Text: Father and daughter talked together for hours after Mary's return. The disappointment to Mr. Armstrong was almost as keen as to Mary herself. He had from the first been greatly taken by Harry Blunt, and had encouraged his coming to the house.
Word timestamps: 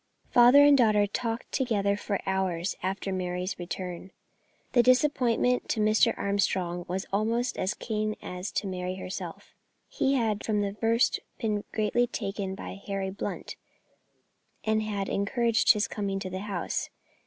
Father 0.31 0.63
and 0.65 0.75
daughter 0.75 1.05
talked 1.05 1.51
together 1.51 1.95
for 1.95 2.19
hours 2.25 2.75
after 2.81 3.13
Mary's 3.13 3.59
return. 3.59 4.09
The 4.71 4.81
disappointment 4.81 5.69
to 5.69 5.79
Mr. 5.79 6.17
Armstrong 6.17 6.85
was 6.87 7.05
almost 7.13 7.55
as 7.55 7.75
keen 7.75 8.15
as 8.19 8.51
to 8.53 8.65
Mary 8.65 8.95
herself. 8.95 9.53
He 9.87 10.15
had 10.15 10.43
from 10.43 10.61
the 10.61 10.73
first 10.73 11.19
been 11.37 11.65
greatly 11.71 12.07
taken 12.07 12.55
by 12.55 12.81
Harry 12.87 13.11
Blunt, 13.11 13.57
and 14.63 14.81
had 14.81 15.07
encouraged 15.07 15.73
his 15.73 15.87
coming 15.87 16.17
to 16.21 16.31
the 16.31 16.39
house. 16.39 16.89